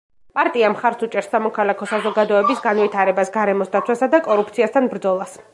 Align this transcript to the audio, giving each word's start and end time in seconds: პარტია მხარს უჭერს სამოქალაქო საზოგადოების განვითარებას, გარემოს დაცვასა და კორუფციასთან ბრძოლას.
პარტია 0.37 0.69
მხარს 0.75 1.03
უჭერს 1.07 1.27
სამოქალაქო 1.33 1.89
საზოგადოების 1.91 2.65
განვითარებას, 2.65 3.33
გარემოს 3.39 3.73
დაცვასა 3.77 4.13
და 4.17 4.25
კორუფციასთან 4.31 4.95
ბრძოლას. 4.97 5.43